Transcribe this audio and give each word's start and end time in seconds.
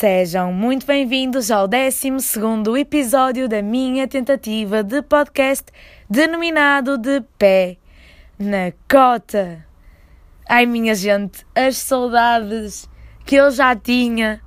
Sejam 0.00 0.50
muito 0.50 0.86
bem-vindos 0.86 1.50
ao 1.50 1.68
12 1.68 2.08
episódio 2.80 3.46
da 3.46 3.60
minha 3.60 4.08
tentativa 4.08 4.82
de 4.82 5.02
podcast 5.02 5.66
denominado 6.08 6.96
de 6.96 7.20
Pé 7.36 7.76
na 8.38 8.72
Cota. 8.90 9.62
Ai, 10.48 10.64
minha 10.64 10.94
gente, 10.94 11.44
as 11.54 11.76
saudades 11.76 12.88
que 13.26 13.36
eu 13.36 13.50
já 13.50 13.76
tinha 13.76 14.40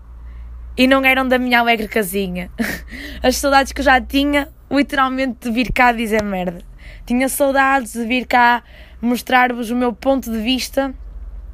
e 0.76 0.88
não 0.88 1.06
eram 1.06 1.28
da 1.28 1.38
minha 1.38 1.60
alegre 1.60 1.88
casinha. 1.88 2.50
As 3.22 3.38
saudades 3.38 3.72
que 3.72 3.82
eu 3.82 3.86
já 3.86 4.02
tinha, 4.02 4.50
literalmente, 4.72 5.48
de 5.48 5.52
vir 5.52 5.72
cá 5.72 5.92
dizer 5.92 6.24
merda. 6.24 6.64
Tinha 7.06 7.30
saudades 7.30 7.94
de 7.94 8.04
vir 8.06 8.26
cá 8.26 8.64
mostrar-vos 9.00 9.70
o 9.70 9.76
meu 9.76 9.94
ponto 9.94 10.32
de 10.32 10.40
vista 10.40 10.96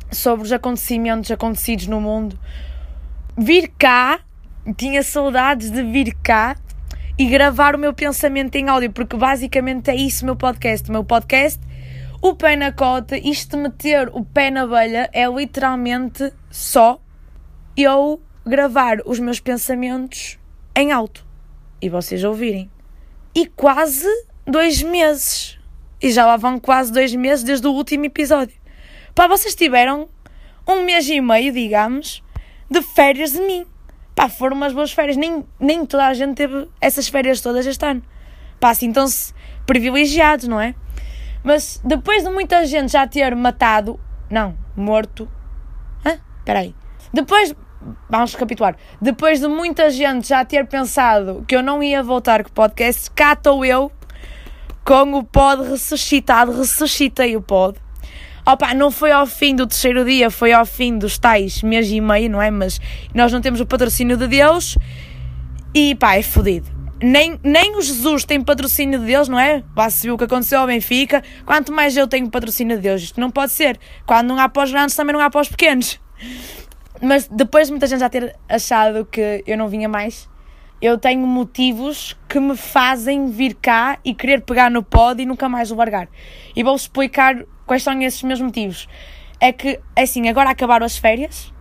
sobre 0.09 0.45
os 0.45 0.54
acontecimentos 0.54 1.30
acontecidos 1.30 1.88
no 1.88 2.00
mundo. 2.00 2.40
Vir 3.41 3.71
cá, 3.79 4.20
tinha 4.75 5.02
saudades 5.02 5.71
de 5.71 5.81
vir 5.81 6.13
cá 6.21 6.57
e 7.17 7.25
gravar 7.25 7.73
o 7.73 7.79
meu 7.79 7.93
pensamento 7.93 8.53
em 8.57 8.67
áudio, 8.67 8.91
porque 8.91 9.15
basicamente 9.15 9.89
é 9.89 9.95
isso 9.95 10.23
o 10.23 10.25
meu 10.25 10.35
podcast. 10.35 10.89
O 10.89 10.91
meu 10.91 11.05
podcast, 11.05 11.57
o 12.21 12.35
pé 12.35 12.57
na 12.57 12.73
cota, 12.73 13.17
isto 13.17 13.55
de 13.55 13.63
meter 13.63 14.09
o 14.09 14.25
pé 14.25 14.52
na 14.52 14.63
abelha 14.63 15.09
é 15.13 15.25
literalmente 15.25 16.34
só 16.52 17.02
eu 17.77 18.21
gravar 18.45 18.98
os 19.05 19.21
meus 19.21 19.40
pensamentos 19.40 20.37
em 20.76 20.91
alto 20.91 21.26
e 21.81 21.87
vocês 21.87 22.26
ouvirem. 22.26 22.70
E 23.34 23.45
quase 23.45 24.09
dois 24.45 24.84
meses. 24.84 25.57
E 26.01 26.12
já 26.12 26.26
lá 26.26 26.35
vão 26.35 26.59
quase 26.59 26.91
dois 26.91 27.15
meses 27.15 27.45
desde 27.45 27.65
o 27.65 27.71
último 27.71 28.03
episódio. 28.03 28.59
Pá, 29.15 29.27
vocês 29.27 29.55
tiveram 29.55 30.09
um 30.68 30.84
mês 30.84 31.07
e 31.07 31.21
meio, 31.21 31.53
digamos, 31.53 32.21
de 32.70 32.81
férias 32.81 33.31
de 33.31 33.41
mim. 33.41 33.65
Pá, 34.15 34.27
foram 34.27 34.55
umas 34.55 34.73
boas 34.73 34.91
férias. 34.91 35.17
Nem, 35.17 35.45
nem 35.59 35.85
toda 35.85 36.05
a 36.05 36.13
gente 36.13 36.35
teve 36.35 36.67
essas 36.81 37.07
férias 37.07 37.41
todas 37.41 37.65
este 37.65 37.85
ano. 37.85 38.03
Pá, 38.59 38.71
assim, 38.71 38.87
então-se 38.87 39.34
privilegiados, 39.65 40.48
não 40.48 40.59
é? 40.59 40.75
Mas 41.43 41.79
depois 41.84 42.23
de 42.23 42.29
muita 42.29 42.65
gente 42.65 42.91
já 42.91 43.07
ter 43.07 43.35
matado. 43.35 43.99
Não, 44.29 44.57
morto. 44.75 45.29
Hã? 46.05 46.20
Peraí. 46.43 46.75
Depois. 47.13 47.55
Vamos 48.09 48.34
recapitular. 48.34 48.75
Depois 49.01 49.40
de 49.40 49.47
muita 49.47 49.90
gente 49.90 50.27
já 50.27 50.43
ter 50.43 50.67
pensado 50.67 51.45
que 51.47 51.55
eu 51.55 51.63
não 51.63 51.81
ia 51.81 52.03
voltar 52.03 52.43
com 52.43 52.49
o 52.49 52.51
podcast, 52.51 53.09
cá 53.12 53.31
estou 53.31 53.63
eu 53.63 53.90
com 54.84 55.13
o 55.13 55.23
pod 55.23 55.63
ressuscitado. 55.70 56.51
Ressuscitei 56.51 57.37
o 57.37 57.41
pod. 57.41 57.79
Opa, 58.45 58.73
não 58.73 58.90
foi 58.91 59.12
ao 59.12 59.26
fim 59.26 59.55
do 59.55 59.68
terceiro 59.68 60.04
dia, 60.05 60.29
foi 60.29 60.51
ao 60.51 60.65
fim 60.65 60.98
dos 60.98 61.18
tais 61.18 61.62
mês 61.62 61.90
e 61.90 62.01
meio, 62.01 62.29
não 62.29 62.41
é? 62.41 62.49
Mas 62.49 62.79
nós 63.13 63.31
não 63.31 63.41
temos 63.41 63.59
o 63.59 63.65
patrocínio 63.65 64.18
de 64.18 64.28
Deus 64.28 64.78
e 65.73 65.96
pá, 65.96 66.16
é 66.16 66.22
fodido. 66.22 66.79
Nem, 67.01 67.40
nem 67.44 67.78
o 67.78 67.81
Jesus 67.81 68.25
tem 68.25 68.41
patrocínio 68.41 69.00
de 69.00 69.06
Deus, 69.06 69.29
não 69.29 69.40
é? 69.40 69.63
Vá 69.73 69.90
se 69.90 70.12
o 70.12 70.18
que 70.18 70.25
aconteceu 70.25 70.59
ao 70.59 70.68
Benfica. 70.68 71.23
Quanto 71.46 71.72
mais 71.72 71.96
eu 71.96 72.07
tenho 72.07 72.29
patrocínio 72.29 72.75
de 72.75 72.84
Deus, 72.84 73.01
isto 73.03 73.22
não 73.22 73.31
pode 73.31 73.53
ser. 73.53 73.79
Quando 74.06 74.28
não 74.28 74.40
há 74.40 74.51
os 74.53 74.72
grandes, 74.72 74.96
também 74.96 75.13
não 75.13 75.22
há 75.22 75.29
os 75.34 75.47
pequenos. 75.47 76.00
Mas 77.01 77.28
depois 77.28 77.68
de 77.68 77.74
muita 77.74 77.88
gente 77.88 78.00
já 78.00 78.09
ter 78.09 78.35
achado 78.50 79.06
que 79.06 79.44
eu 79.47 79.57
não 79.57 79.69
vinha 79.69 79.88
mais, 79.88 80.28
eu 80.81 80.97
tenho 80.97 81.25
motivos 81.28 82.18
que 82.28 82.40
me 82.40 82.56
fazem 82.56 83.28
vir 83.28 83.53
cá 83.56 84.00
e 84.03 84.13
querer 84.13 84.41
pegar 84.41 84.72
no 84.72 84.81
pod 84.81 85.22
e 85.22 85.25
nunca 85.25 85.50
mais 85.50 85.72
o 85.72 85.75
largar. 85.75 86.08
E 86.56 86.63
vou 86.63 86.75
explicar 86.75 87.44
quais 87.66 87.84
são 87.84 88.02
esses 88.02 88.24
meus 88.24 88.40
motivos. 88.40 88.88
É 89.40 89.52
que, 89.52 89.80
é 89.96 90.03
assim, 90.03 90.30
agora 90.30 90.50
acabaram 90.50 90.86
as 90.86 90.97
férias 90.97 91.53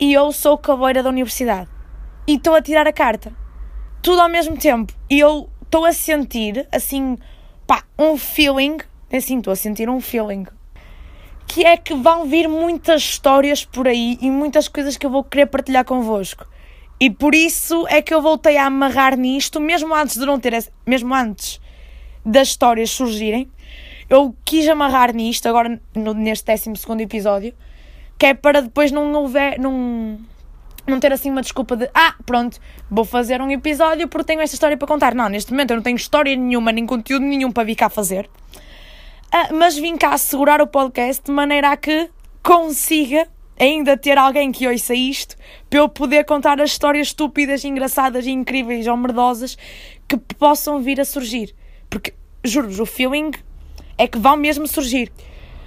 e 0.00 0.12
eu 0.12 0.32
sou 0.32 0.56
cabeira 0.56 1.02
da 1.02 1.10
universidade. 1.10 1.68
E 2.26 2.36
estou 2.36 2.54
a 2.54 2.62
tirar 2.62 2.86
a 2.86 2.92
carta. 2.92 3.32
Tudo 4.02 4.20
ao 4.20 4.28
mesmo 4.28 4.56
tempo. 4.56 4.92
E 5.10 5.18
eu 5.18 5.48
estou 5.62 5.84
a 5.84 5.92
sentir, 5.92 6.66
assim, 6.72 7.18
pá, 7.66 7.84
um 7.98 8.16
feeling. 8.16 8.78
Assim, 9.12 9.38
estou 9.38 9.52
a 9.52 9.56
sentir 9.56 9.88
um 9.88 10.00
feeling 10.00 10.46
que 11.46 11.64
é 11.64 11.76
que 11.76 11.94
vão 11.94 12.26
vir 12.26 12.48
muitas 12.48 13.02
histórias 13.02 13.64
por 13.64 13.86
aí 13.86 14.18
e 14.20 14.30
muitas 14.30 14.66
coisas 14.66 14.96
que 14.96 15.06
eu 15.06 15.10
vou 15.10 15.22
querer 15.22 15.46
partilhar 15.46 15.84
convosco. 15.84 16.46
E 17.00 17.10
por 17.10 17.34
isso 17.34 17.86
é 17.88 18.00
que 18.00 18.14
eu 18.14 18.22
voltei 18.22 18.56
a 18.56 18.66
amarrar 18.66 19.16
nisto, 19.16 19.60
mesmo 19.60 19.94
antes 19.94 20.16
de 20.16 20.24
não 20.24 20.38
ter, 20.38 20.52
mesmo 20.86 21.14
antes 21.14 21.60
das 22.24 22.48
histórias 22.48 22.90
surgirem, 22.90 23.50
eu 24.08 24.34
quis 24.44 24.68
amarrar 24.68 25.14
nisto, 25.14 25.48
agora 25.48 25.80
no, 25.94 26.14
neste 26.14 26.46
12 26.46 27.02
episódio, 27.02 27.54
que 28.18 28.26
é 28.26 28.34
para 28.34 28.62
depois 28.62 28.92
não 28.92 29.12
houver, 29.12 29.58
não, 29.58 30.18
não 30.86 31.00
ter 31.00 31.12
assim 31.12 31.30
uma 31.30 31.42
desculpa 31.42 31.76
de 31.76 31.90
ah, 31.94 32.14
pronto, 32.24 32.60
vou 32.90 33.04
fazer 33.04 33.40
um 33.40 33.50
episódio 33.50 34.08
porque 34.08 34.26
tenho 34.26 34.40
esta 34.40 34.54
história 34.54 34.76
para 34.76 34.86
contar. 34.86 35.14
Não, 35.14 35.28
neste 35.28 35.50
momento 35.50 35.72
eu 35.72 35.76
não 35.76 35.82
tenho 35.82 35.96
história 35.96 36.34
nenhuma, 36.36 36.72
nem 36.72 36.86
conteúdo 36.86 37.24
nenhum 37.24 37.50
para 37.50 37.64
vir 37.64 37.74
cá 37.74 37.88
fazer. 37.88 38.28
Ah, 39.32 39.48
mas 39.52 39.76
vim 39.76 39.96
cá 39.96 40.12
assegurar 40.12 40.60
o 40.60 40.66
podcast 40.66 41.24
de 41.24 41.32
maneira 41.32 41.70
a 41.70 41.76
que 41.76 42.08
consiga 42.42 43.26
ainda 43.58 43.96
ter 43.96 44.18
alguém 44.18 44.50
que 44.50 44.66
ouça 44.66 44.94
isto 44.94 45.36
para 45.70 45.78
eu 45.78 45.88
poder 45.88 46.24
contar 46.24 46.60
as 46.60 46.70
histórias 46.70 47.08
estúpidas, 47.08 47.64
engraçadas, 47.64 48.26
incríveis 48.26 48.86
ou 48.86 48.96
merdosas 48.96 49.56
que 50.08 50.16
possam 50.16 50.80
vir 50.80 51.00
a 51.00 51.04
surgir. 51.04 51.54
Porque, 51.88 52.14
juro-vos, 52.42 52.80
o 52.80 52.86
feeling 52.86 53.30
é 53.96 54.06
que 54.06 54.18
vão 54.18 54.36
mesmo 54.36 54.66
surgir. 54.66 55.12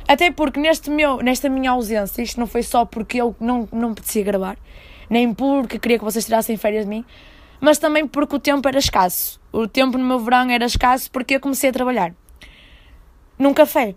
Até 0.07 0.31
porque 0.31 0.59
neste 0.59 0.89
meu, 0.89 1.17
nesta 1.17 1.49
minha 1.49 1.71
ausência, 1.71 2.21
isto 2.21 2.39
não 2.39 2.47
foi 2.47 2.63
só 2.63 2.85
porque 2.85 3.19
eu 3.19 3.35
não, 3.39 3.67
não 3.71 3.93
podia 3.93 4.23
gravar, 4.23 4.57
nem 5.09 5.33
porque 5.33 5.77
queria 5.77 5.97
que 5.97 6.05
vocês 6.05 6.25
tirassem 6.25 6.55
férias 6.55 6.85
de 6.85 6.89
mim, 6.89 7.03
mas 7.59 7.77
também 7.77 8.07
porque 8.07 8.35
o 8.35 8.39
tempo 8.39 8.67
era 8.67 8.77
escasso. 8.77 9.39
O 9.51 9.67
tempo 9.67 9.97
no 9.97 10.05
meu 10.05 10.19
verão 10.19 10.49
era 10.49 10.65
escasso 10.65 11.11
porque 11.11 11.35
eu 11.35 11.39
comecei 11.39 11.69
a 11.69 11.73
trabalhar 11.73 12.13
num 13.37 13.53
café. 13.53 13.95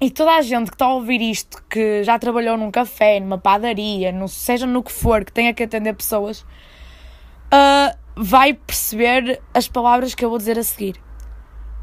E 0.00 0.10
toda 0.10 0.32
a 0.32 0.42
gente 0.42 0.68
que 0.68 0.74
está 0.74 0.86
a 0.86 0.94
ouvir 0.94 1.20
isto, 1.22 1.62
que 1.68 2.02
já 2.02 2.18
trabalhou 2.18 2.56
num 2.56 2.70
café, 2.70 3.20
numa 3.20 3.38
padaria, 3.38 4.12
no, 4.12 4.28
seja 4.28 4.66
no 4.66 4.82
que 4.82 4.92
for, 4.92 5.24
que 5.24 5.32
tenha 5.32 5.54
que 5.54 5.62
atender 5.62 5.94
pessoas, 5.94 6.40
uh, 6.40 7.96
vai 8.16 8.54
perceber 8.54 9.40
as 9.52 9.68
palavras 9.68 10.14
que 10.14 10.24
eu 10.24 10.28
vou 10.28 10.38
dizer 10.38 10.58
a 10.58 10.62
seguir. 10.62 11.00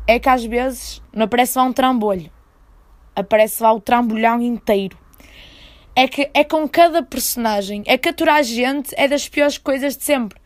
É 0.07 0.19
que 0.19 0.29
às 0.29 0.43
vezes 0.43 1.01
não 1.13 1.25
aparece 1.25 1.57
lá 1.57 1.63
um 1.63 1.73
trambolho, 1.73 2.29
aparece 3.15 3.63
lá 3.63 3.71
o 3.71 3.79
trambolhão 3.79 4.41
inteiro. 4.41 4.97
É 5.95 6.07
que 6.07 6.29
é 6.33 6.43
com 6.43 6.67
cada 6.67 7.03
personagem, 7.03 7.83
é 7.85 7.97
a 8.29 8.41
gente 8.41 8.93
é 8.97 9.07
das 9.07 9.27
piores 9.27 9.57
coisas 9.57 9.97
de 9.97 10.03
sempre. 10.03 10.39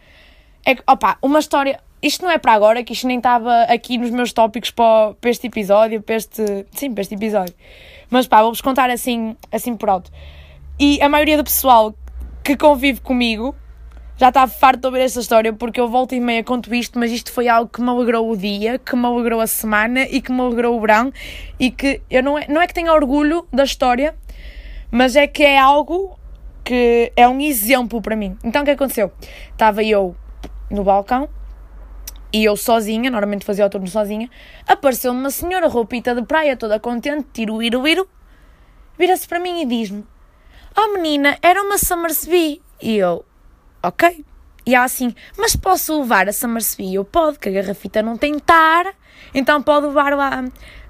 É 0.66 0.76
que, 0.76 0.84
opa, 0.88 1.18
uma 1.22 1.40
história. 1.40 1.80
Isto 2.06 2.24
não 2.24 2.30
é 2.30 2.38
para 2.38 2.54
agora, 2.54 2.84
que 2.84 2.94
isto 2.94 3.08
nem 3.08 3.18
estava 3.18 3.64
aqui 3.64 3.98
nos 3.98 4.12
meus 4.12 4.32
tópicos 4.32 4.70
para, 4.70 5.16
para 5.16 5.28
este 5.28 5.48
episódio, 5.48 6.04
para 6.04 6.14
este. 6.14 6.68
Sim, 6.70 6.94
para 6.94 7.02
este 7.02 7.16
episódio. 7.16 7.56
Mas 8.12 8.28
pá, 8.28 8.44
vou-vos 8.44 8.62
contar 8.62 8.92
assim, 8.92 9.36
assim 9.52 9.76
por 9.76 9.90
alto. 9.90 10.12
E 10.80 11.02
a 11.02 11.10
maioria 11.10 11.36
do 11.36 11.44
pessoal 11.44 11.96
que 12.44 12.56
convive 12.56 13.02
comigo 13.02 13.56
já 14.18 14.28
está 14.28 14.46
farto 14.46 14.82
de 14.82 14.86
ouvir 14.86 15.00
esta 15.00 15.20
história 15.20 15.52
porque 15.52 15.80
eu 15.80 15.88
volto 15.88 16.14
e 16.14 16.20
meia 16.20 16.44
conto 16.44 16.76
isto, 16.76 17.00
mas 17.00 17.12
isto 17.12 17.32
foi 17.32 17.48
algo 17.48 17.72
que 17.72 17.82
me 17.82 17.90
alegrou 17.90 18.30
o 18.30 18.38
dia, 18.38 18.78
que 18.78 18.96
me 18.96 19.08
alegrou 19.08 19.42
a 19.42 19.48
semana 19.48 20.04
e 20.04 20.22
que 20.22 20.32
me 20.32 20.42
alegrou 20.42 20.78
o 20.78 20.80
verão 20.80 21.12
e 21.60 21.72
que 21.72 22.04
eu 22.08 22.22
não 22.22 22.38
é, 22.38 22.46
não 22.48 22.62
é 22.62 22.68
que 22.68 22.74
tenha 22.76 22.94
orgulho 22.94 23.48
da 23.52 23.64
história, 23.64 24.14
mas 24.92 25.16
é 25.16 25.26
que 25.26 25.42
é 25.42 25.58
algo 25.58 26.20
que 26.64 27.12
é 27.16 27.28
um 27.28 27.42
exemplo 27.42 28.00
para 28.00 28.16
mim. 28.16 28.38
Então 28.44 28.62
o 28.62 28.66
que 28.66 28.72
aconteceu? 28.72 29.12
Estava 29.54 29.84
eu 29.84 30.16
no 30.70 30.84
balcão 30.84 31.28
e 32.36 32.44
eu 32.44 32.58
sozinha, 32.58 33.10
normalmente 33.10 33.46
fazia 33.46 33.66
o 33.66 33.70
turno 33.70 33.88
sozinha, 33.88 34.30
apareceu-me 34.68 35.18
uma 35.18 35.30
senhora, 35.30 35.70
roupita 35.70 36.14
de 36.14 36.22
praia, 36.22 36.58
toda 36.58 36.78
contente, 36.82 37.26
tiro, 37.32 37.64
iro, 37.64 37.88
iro, 37.88 38.10
vira-se 39.00 39.26
para 39.26 39.40
mim 39.40 39.62
e 39.62 39.66
diz-me: 39.66 40.06
Oh 40.76 40.92
menina, 40.92 41.38
era 41.42 41.62
uma 41.62 41.78
Summersby. 41.78 42.62
E 42.82 42.98
eu, 42.98 43.24
ok. 43.82 44.26
E 44.66 44.76
ela 44.76 44.84
assim, 44.84 45.16
mas 45.38 45.56
posso 45.56 45.98
levar 46.02 46.28
a 46.28 46.34
Summersby? 46.34 46.94
Eu, 46.94 47.06
pode, 47.06 47.40
que 47.40 47.48
a 47.48 47.52
garrafita 47.54 48.02
não 48.02 48.18
tem 48.18 48.38
tar, 48.38 48.94
então 49.34 49.64
pode 49.64 49.86
levar 49.86 50.14
lá 50.14 50.44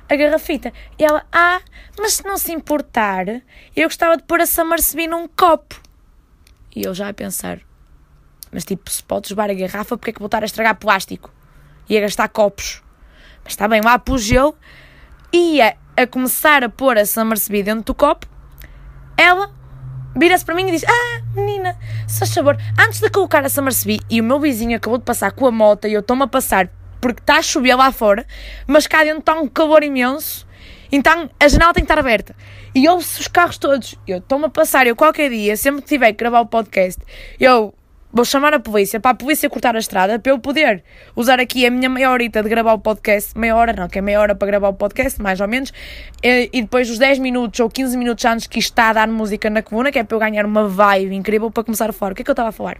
a 0.09 0.15
garrafita. 0.15 0.73
E 0.97 1.05
ela, 1.05 1.27
ah, 1.31 1.61
mas 1.99 2.13
se 2.13 2.25
não 2.25 2.39
se 2.39 2.53
importar, 2.53 3.27
eu 3.75 3.87
gostava 3.87 4.17
de 4.17 4.23
pôr 4.23 4.41
a 4.41 4.47
Summersby 4.47 5.05
num 5.05 5.27
copo. 5.27 5.79
E 6.75 6.81
eu 6.81 6.95
já 6.95 7.07
a 7.07 7.13
pensar, 7.13 7.59
mas 8.51 8.65
tipo, 8.65 8.89
se 8.89 9.03
podes 9.03 9.29
levar 9.29 9.51
a 9.51 9.53
garrafa, 9.53 9.95
porque 9.95 10.09
é 10.09 10.13
que 10.13 10.19
vou 10.19 10.25
estar 10.25 10.41
a 10.41 10.47
estragar 10.47 10.75
plástico? 10.79 11.34
E 11.89 11.97
a 11.97 12.01
gastar 12.01 12.27
copos. 12.29 12.81
Mas 13.43 13.53
está 13.53 13.67
bem, 13.67 13.81
lá 13.81 13.99
pus 13.99 14.29
eu, 14.31 14.55
ia 15.31 15.77
a 15.95 16.07
começar 16.07 16.63
a 16.63 16.69
pôr 16.69 16.97
a 16.97 17.05
Summersby 17.05 17.63
dentro 17.63 17.83
do 17.83 17.93
copo, 17.93 18.27
ela 19.17 19.51
vira-se 20.15 20.43
para 20.43 20.55
mim 20.55 20.67
e 20.67 20.71
diz: 20.71 20.83
Ah, 20.83 21.21
menina, 21.33 21.77
se 22.07 22.19
faz 22.19 22.33
favor, 22.33 22.57
antes 22.79 22.99
de 22.99 23.09
colocar 23.09 23.45
a 23.45 23.49
Summersby, 23.49 23.99
e 24.09 24.19
o 24.19 24.23
meu 24.23 24.39
vizinho 24.39 24.75
acabou 24.75 24.97
de 24.97 25.05
passar 25.05 25.31
com 25.31 25.45
a 25.45 25.51
moto 25.51 25.87
e 25.87 25.93
eu 25.93 25.99
estou-me 26.01 26.23
a 26.23 26.27
passar 26.27 26.69
porque 26.99 27.21
está 27.21 27.37
a 27.37 27.41
chover 27.41 27.75
lá 27.75 27.91
fora, 27.91 28.25
mas 28.65 28.87
cá 28.87 29.03
dentro 29.03 29.19
está 29.19 29.35
um 29.35 29.47
calor 29.47 29.83
imenso, 29.83 30.47
então 30.91 31.29
a 31.39 31.47
janela 31.47 31.73
tem 31.73 31.83
que 31.83 31.91
estar 31.91 31.99
aberta. 31.99 32.35
E 32.73 32.89
ouve-se 32.89 33.21
os 33.21 33.27
carros 33.27 33.57
todos. 33.57 33.95
Eu 34.07 34.17
estou-me 34.17 34.45
a 34.45 34.49
passar, 34.49 34.87
eu 34.87 34.95
qualquer 34.95 35.29
dia, 35.29 35.55
sempre 35.55 35.81
que 35.81 35.87
tiver 35.87 36.11
que 36.11 36.17
gravar 36.17 36.41
o 36.41 36.45
podcast, 36.45 37.01
eu 37.39 37.73
vou 38.15 38.23
chamar 38.23 38.53
a 38.53 38.59
polícia 38.61 38.97
para 38.97 39.11
a 39.11 39.13
polícia 39.13 39.49
cortar 39.49 39.75
a 39.75 39.79
estrada 39.79 40.17
para 40.17 40.31
eu 40.31 40.39
poder 40.39 40.85
usar 41.17 41.37
aqui 41.37 41.65
a 41.65 41.69
minha 41.69 41.89
meia 41.89 42.09
horita 42.09 42.41
de 42.41 42.47
gravar 42.47 42.71
o 42.71 42.79
podcast, 42.79 43.37
meia 43.37 43.53
hora 43.53 43.73
não, 43.73 43.89
que 43.89 43.99
é 43.99 44.01
meia 44.01 44.21
hora 44.21 44.33
para 44.33 44.47
gravar 44.47 44.69
o 44.69 44.73
podcast, 44.73 45.21
mais 45.21 45.41
ou 45.41 45.49
menos, 45.49 45.73
e, 46.23 46.49
e 46.53 46.61
depois 46.61 46.89
os 46.89 46.97
10 46.97 47.19
minutos 47.19 47.59
ou 47.59 47.69
15 47.69 47.97
minutos 47.97 48.23
antes 48.23 48.47
que 48.47 48.57
está 48.57 48.91
a 48.91 48.93
dar 48.93 49.07
música 49.09 49.49
na 49.49 49.61
coluna, 49.61 49.91
que 49.91 49.99
é 49.99 50.03
para 50.05 50.15
eu 50.15 50.19
ganhar 50.21 50.45
uma 50.45 50.65
vibe 50.65 51.13
incrível 51.13 51.51
para 51.51 51.65
começar 51.65 51.89
a 51.89 51.93
falar. 51.93 52.13
O 52.13 52.15
que 52.15 52.21
é 52.21 52.23
que 52.23 52.31
eu 52.31 52.33
estava 52.33 52.49
a 52.49 52.53
falar? 52.53 52.77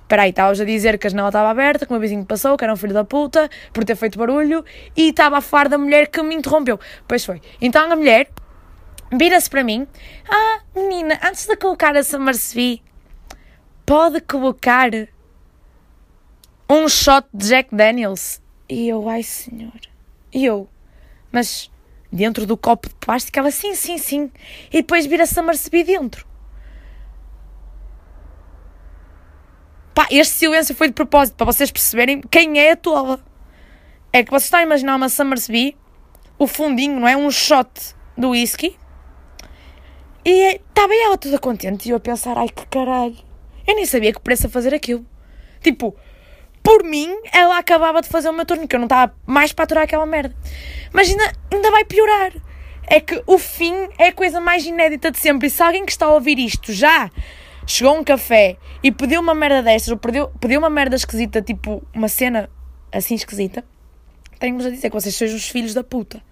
Espera 0.00 0.22
aí, 0.22 0.30
estavas 0.30 0.58
a 0.62 0.64
dizer 0.64 0.96
que 0.96 1.06
a 1.06 1.10
janela 1.10 1.28
estava 1.28 1.50
aberta, 1.50 1.84
que 1.84 1.92
o 1.92 1.94
meu 1.94 2.00
vizinho 2.00 2.24
passou, 2.24 2.56
que 2.56 2.64
era 2.64 2.72
um 2.72 2.76
filho 2.76 2.94
da 2.94 3.04
puta, 3.04 3.50
por 3.70 3.84
ter 3.84 3.96
feito 3.96 4.18
barulho, 4.18 4.64
e 4.96 5.10
estava 5.10 5.36
a 5.36 5.40
falar 5.42 5.68
da 5.68 5.76
mulher 5.76 6.06
que 6.08 6.22
me 6.22 6.34
interrompeu. 6.34 6.80
Pois 7.06 7.22
foi. 7.22 7.42
Então 7.60 7.92
a 7.92 7.94
mulher 7.94 8.30
vira-se 9.12 9.50
para 9.50 9.62
mim. 9.62 9.86
Ah, 10.30 10.60
menina, 10.74 11.20
antes 11.22 11.46
de 11.46 11.54
colocar 11.56 11.94
a 11.94 12.02
Summersby, 12.02 12.82
pode 13.84 14.20
colocar 14.20 14.90
um 16.68 16.88
shot 16.88 17.26
de 17.32 17.48
Jack 17.48 17.74
Daniels? 17.74 18.40
E 18.68 18.88
eu, 18.88 19.08
ai 19.08 19.22
senhor. 19.22 19.80
E 20.32 20.44
eu, 20.44 20.68
mas 21.30 21.70
dentro 22.10 22.46
do 22.46 22.56
copo 22.56 22.88
de 22.88 22.94
plástico? 22.94 23.38
Ela, 23.38 23.50
sim, 23.50 23.74
sim, 23.74 23.98
sim. 23.98 24.30
E 24.70 24.82
depois 24.82 25.06
vira 25.06 25.26
Summersby 25.26 25.84
dentro. 25.84 26.26
Pá, 29.94 30.06
este 30.10 30.34
silêncio 30.34 30.74
foi 30.74 30.88
de 30.88 30.94
propósito, 30.94 31.36
para 31.36 31.46
vocês 31.46 31.70
perceberem 31.70 32.20
quem 32.22 32.58
é 32.58 32.72
a 32.72 32.76
tola. 32.76 33.20
É 34.12 34.22
que 34.22 34.30
vocês 34.30 34.44
estão 34.44 34.60
a 34.60 34.62
imaginar 34.62 34.96
uma 34.96 35.08
Summersby, 35.08 35.76
o 36.38 36.46
fundinho, 36.46 36.98
não 36.98 37.08
é? 37.08 37.16
Um 37.16 37.30
shot 37.30 37.68
do 38.16 38.30
whisky. 38.30 38.76
E 40.24 40.56
estava 40.56 40.94
ela 40.94 41.18
toda 41.18 41.38
contente 41.38 41.88
e 41.88 41.90
eu 41.90 41.96
a 41.96 42.00
pensar, 42.00 42.38
ai 42.38 42.48
que 42.48 42.66
caralho. 42.66 43.31
Eu 43.66 43.74
nem 43.74 43.86
sabia 43.86 44.12
que 44.12 44.20
preço 44.20 44.46
a 44.46 44.50
fazer 44.50 44.74
aquilo. 44.74 45.04
Tipo, 45.60 45.96
por 46.62 46.84
mim, 46.84 47.08
ela 47.32 47.58
acabava 47.58 48.00
de 48.00 48.08
fazer 48.08 48.28
o 48.28 48.32
meu 48.32 48.46
turno, 48.46 48.68
que 48.68 48.74
eu 48.74 48.80
não 48.80 48.86
estava 48.86 49.14
mais 49.26 49.52
para 49.52 49.64
aturar 49.64 49.84
aquela 49.84 50.06
merda. 50.06 50.34
Mas 50.92 51.08
ainda, 51.08 51.32
ainda 51.52 51.70
vai 51.70 51.84
piorar. 51.84 52.32
É 52.86 53.00
que 53.00 53.22
o 53.26 53.38
fim 53.38 53.74
é 53.98 54.08
a 54.08 54.12
coisa 54.12 54.40
mais 54.40 54.64
inédita 54.64 55.10
de 55.10 55.18
sempre. 55.18 55.48
E 55.48 55.50
se 55.50 55.62
alguém 55.62 55.84
que 55.84 55.92
está 55.92 56.06
a 56.06 56.12
ouvir 56.12 56.38
isto 56.38 56.72
já 56.72 57.10
chegou 57.66 57.94
a 57.94 57.98
um 57.98 58.04
café 58.04 58.56
e 58.82 58.90
pediu 58.90 59.20
uma 59.20 59.34
merda 59.34 59.62
destas, 59.62 59.90
ou 59.90 59.96
pediu, 59.96 60.28
pediu 60.40 60.58
uma 60.58 60.70
merda 60.70 60.96
esquisita, 60.96 61.40
tipo 61.40 61.82
uma 61.94 62.08
cena 62.08 62.50
assim 62.92 63.14
esquisita, 63.14 63.64
tenho-vos 64.38 64.66
a 64.66 64.70
dizer 64.70 64.90
que 64.90 64.94
vocês 64.94 65.14
sejam 65.14 65.36
os 65.36 65.48
filhos 65.48 65.72
da 65.74 65.84
puta. 65.84 66.22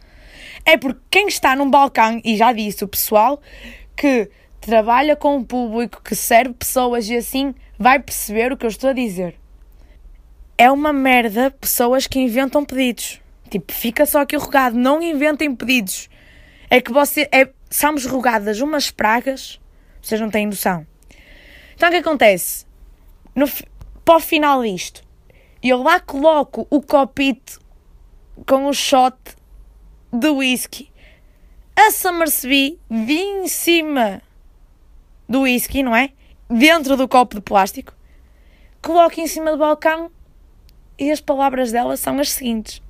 É 0.64 0.76
porque 0.76 1.00
quem 1.10 1.28
está 1.28 1.56
num 1.56 1.70
balcão, 1.70 2.20
e 2.24 2.36
já 2.36 2.52
disse 2.52 2.84
o 2.84 2.88
pessoal 2.88 3.40
que 3.96 4.30
trabalha 4.60 5.16
com 5.16 5.38
o 5.38 5.44
público, 5.44 6.02
que 6.02 6.14
serve 6.14 6.54
pessoas 6.54 7.08
e 7.08 7.16
assim, 7.16 7.54
vai 7.78 7.98
perceber 7.98 8.52
o 8.52 8.56
que 8.56 8.66
eu 8.66 8.70
estou 8.70 8.90
a 8.90 8.92
dizer. 8.92 9.34
É 10.56 10.70
uma 10.70 10.92
merda 10.92 11.50
pessoas 11.50 12.06
que 12.06 12.20
inventam 12.20 12.64
pedidos. 12.64 13.20
Tipo, 13.48 13.72
fica 13.72 14.04
só 14.04 14.20
aqui 14.20 14.36
rogado, 14.36 14.76
não 14.76 15.02
inventem 15.02 15.54
pedidos. 15.54 16.08
É 16.68 16.80
que 16.80 16.92
você. 16.92 17.28
É, 17.32 17.48
somos 17.70 18.04
rogadas 18.04 18.60
umas 18.60 18.90
pragas, 18.90 19.58
vocês 20.02 20.20
não 20.20 20.30
têm 20.30 20.46
noção. 20.46 20.86
Então 21.74 21.88
o 21.88 21.92
que 21.92 21.98
acontece? 21.98 22.66
No, 23.34 23.48
para 24.04 24.16
o 24.16 24.20
final 24.20 24.62
disto, 24.62 25.02
eu 25.62 25.82
lá 25.82 25.98
coloco 25.98 26.66
o 26.68 26.82
copito 26.82 27.58
com 28.46 28.66
o 28.66 28.72
shot 28.74 29.16
de 30.12 30.28
whisky. 30.28 30.90
A 31.74 31.90
Summersby 31.90 32.78
vim 32.90 33.44
em 33.44 33.48
cima 33.48 34.22
do 35.30 35.42
whisky, 35.42 35.84
não 35.84 35.94
é? 35.94 36.10
Dentro 36.48 36.96
do 36.96 37.06
copo 37.06 37.36
de 37.36 37.40
plástico. 37.40 37.94
Coloco 38.82 39.20
em 39.20 39.28
cima 39.28 39.52
do 39.52 39.58
balcão 39.58 40.10
e 40.98 41.08
as 41.12 41.20
palavras 41.20 41.70
dela 41.70 41.96
são 41.96 42.18
as 42.18 42.32
seguintes. 42.32 42.82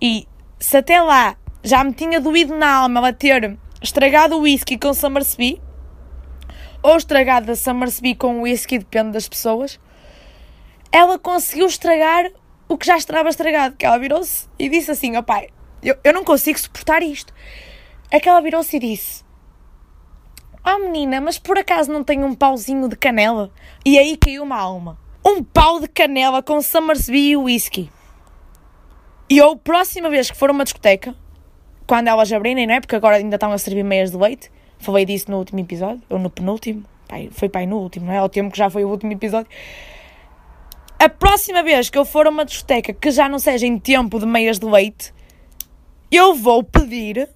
E 0.00 0.28
se 0.60 0.76
até 0.76 1.00
lá 1.00 1.36
já 1.64 1.82
me 1.82 1.92
tinha 1.92 2.20
doído 2.20 2.54
na 2.54 2.72
alma 2.72 3.00
ela 3.00 3.12
ter 3.12 3.58
estragado 3.82 4.36
o 4.36 4.42
whisky 4.42 4.78
com 4.78 4.94
Summersby, 4.94 5.60
ou 6.80 6.96
estragado 6.96 7.50
a 7.50 7.56
Summersby 7.56 8.14
com 8.14 8.42
whisky, 8.42 8.78
depende 8.78 9.10
das 9.10 9.28
pessoas, 9.28 9.80
ela 10.92 11.18
conseguiu 11.18 11.66
estragar 11.66 12.30
o 12.68 12.78
que 12.78 12.86
já 12.86 12.96
estava 12.96 13.28
estragado, 13.28 13.74
que 13.74 13.84
ela 13.84 13.98
virou-se 13.98 14.48
e 14.56 14.68
disse 14.68 14.92
assim, 14.92 15.16
ó 15.16 15.22
pai, 15.22 15.48
eu, 15.82 15.96
eu 16.04 16.12
não 16.12 16.22
consigo 16.22 16.58
suportar 16.60 17.02
isto. 17.02 17.34
É 18.08 18.20
que 18.20 18.28
ela 18.28 18.40
virou-se 18.40 18.76
e 18.76 18.78
disse, 18.78 19.25
oh 20.66 20.78
menina, 20.78 21.20
mas 21.20 21.38
por 21.38 21.58
acaso 21.58 21.92
não 21.92 22.02
tem 22.02 22.24
um 22.24 22.34
pauzinho 22.34 22.88
de 22.88 22.96
canela? 22.96 23.50
E 23.84 23.98
aí 23.98 24.16
caiu 24.16 24.42
uma 24.42 24.58
alma. 24.58 24.98
Um 25.24 25.42
pau 25.42 25.80
de 25.80 25.88
canela 25.88 26.42
com 26.42 26.60
Summersby 26.60 27.30
e 27.30 27.36
whisky. 27.36 27.90
E 29.28 29.38
eu, 29.38 29.56
próxima 29.56 30.10
vez 30.10 30.30
que 30.30 30.36
for 30.36 30.50
a 30.50 30.52
uma 30.52 30.64
discoteca, 30.64 31.14
quando 31.86 32.08
elas 32.08 32.32
abrirem, 32.32 32.66
não 32.66 32.74
é? 32.74 32.80
Porque 32.80 32.96
agora 32.96 33.16
ainda 33.16 33.36
estão 33.36 33.52
a 33.52 33.58
servir 33.58 33.82
meias 33.82 34.10
de 34.10 34.16
leite, 34.16 34.50
Falei 34.78 35.04
disso 35.04 35.30
no 35.30 35.38
último 35.38 35.60
episódio, 35.60 36.02
ou 36.08 36.18
no 36.18 36.30
penúltimo. 36.30 36.84
Pai, 37.08 37.28
foi 37.32 37.48
pai 37.48 37.66
no 37.66 37.78
último, 37.78 38.06
não 38.06 38.12
é? 38.12 38.18
Ao 38.18 38.28
tempo 38.28 38.50
que 38.50 38.58
já 38.58 38.68
foi 38.68 38.84
o 38.84 38.88
último 38.88 39.12
episódio. 39.12 39.48
A 40.98 41.08
próxima 41.08 41.62
vez 41.62 41.90
que 41.90 41.98
eu 41.98 42.04
for 42.04 42.26
a 42.26 42.30
uma 42.30 42.44
discoteca 42.44 42.92
que 42.92 43.10
já 43.10 43.28
não 43.28 43.38
seja 43.38 43.66
em 43.66 43.78
tempo 43.78 44.18
de 44.18 44.26
meias 44.26 44.58
de 44.58 44.66
leite, 44.66 45.12
eu 46.10 46.34
vou 46.34 46.62
pedir 46.62 47.28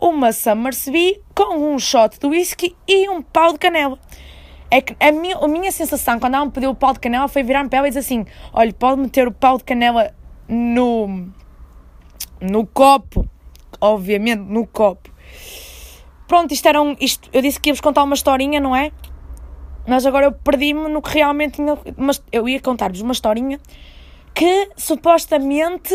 uma 0.00 0.32
Summersby 0.32 1.20
com 1.34 1.74
um 1.74 1.78
shot 1.78 2.18
de 2.18 2.26
whisky 2.26 2.76
e 2.86 3.08
um 3.08 3.22
pau 3.22 3.52
de 3.52 3.58
canela. 3.58 3.98
É 4.70 4.80
que 4.80 4.94
a 5.00 5.10
minha, 5.10 5.36
a 5.36 5.48
minha 5.48 5.72
sensação 5.72 6.20
quando 6.20 6.34
ela 6.34 6.44
me 6.44 6.50
pediu 6.50 6.70
o 6.70 6.74
pau 6.74 6.92
de 6.92 7.00
canela 7.00 7.26
foi 7.26 7.42
virar-me 7.42 7.70
para 7.70 7.78
ela 7.78 7.88
e 7.88 7.90
dizer 7.90 8.00
assim: 8.00 8.26
olha, 8.52 8.72
pode 8.72 9.00
meter 9.00 9.26
o 9.26 9.32
pau 9.32 9.56
de 9.56 9.64
canela 9.64 10.14
no, 10.46 11.28
no 12.40 12.66
copo, 12.66 13.26
obviamente 13.80 14.40
no 14.40 14.66
copo. 14.66 15.10
Pronto, 16.26 16.52
isto 16.52 16.68
era 16.68 16.80
um. 16.80 16.94
Isto, 17.00 17.30
eu 17.32 17.40
disse 17.40 17.58
que 17.58 17.70
íamos 17.70 17.80
contar 17.80 18.02
uma 18.02 18.14
historinha, 18.14 18.60
não 18.60 18.76
é? 18.76 18.92
Mas 19.86 20.04
agora 20.04 20.26
eu 20.26 20.32
perdi-me 20.32 20.86
no 20.88 21.00
que 21.00 21.14
realmente 21.14 21.54
tinha. 21.54 21.78
Mas 21.96 22.22
eu 22.30 22.46
ia 22.46 22.60
contar-vos 22.60 23.00
uma 23.00 23.12
historinha 23.12 23.58
que 24.34 24.68
supostamente 24.76 25.94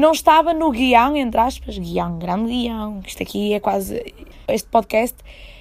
não 0.00 0.12
estava 0.12 0.54
no 0.54 0.70
guião, 0.70 1.14
entre 1.14 1.38
aspas, 1.38 1.78
guião, 1.78 2.18
grande 2.18 2.50
guião. 2.50 3.02
Isto 3.06 3.22
aqui 3.22 3.52
é 3.52 3.60
quase. 3.60 4.14
Este 4.48 4.68
podcast 4.68 5.16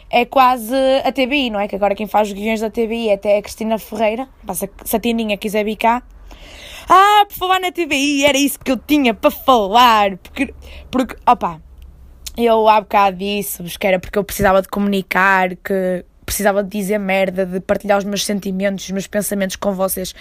é 0.10 0.26
quase 0.26 0.74
a 1.04 1.12
TBI, 1.12 1.50
não 1.50 1.60
é? 1.60 1.68
Que 1.68 1.76
agora 1.76 1.94
quem 1.94 2.08
faz 2.08 2.30
os 2.30 2.34
guiões 2.34 2.62
da 2.62 2.70
TBI 2.70 3.10
é 3.10 3.14
até 3.14 3.38
a 3.38 3.42
Cristina 3.42 3.78
Ferreira. 3.78 4.28
Se 4.86 4.96
a 4.96 5.00
Tininha 5.00 5.38
quiser 5.38 5.64
bicar. 5.66 6.02
Ah, 6.88 7.26
por 7.28 7.36
falar 7.36 7.60
na 7.60 7.72
TBI, 7.72 8.26
era 8.26 8.38
isso 8.38 8.58
que 8.58 8.72
eu 8.72 8.78
tinha 8.78 9.14
para 9.14 9.30
falar. 9.30 10.18
Porque, 10.18 10.54
porque 10.90 11.16
opa, 11.28 11.62
eu 12.36 12.68
há 12.68 12.82
bocado 12.82 13.18
disse-vos 13.18 13.78
que 13.78 13.86
era 13.86 14.00
porque 14.00 14.18
eu 14.18 14.24
precisava 14.24 14.62
de 14.62 14.70
comunicar, 14.70 15.56
que 15.58 16.06
precisava 16.26 16.64
de 16.64 16.70
dizer 16.70 16.98
merda, 16.98 17.46
de 17.46 17.60
partilhar 17.60 17.98
os 17.98 18.06
meus 18.06 18.26
sentimentos, 18.26 18.86
os 18.86 18.92
meus 18.92 19.06
pensamentos 19.06 19.58
com 19.58 19.74
vocês, 19.74 20.16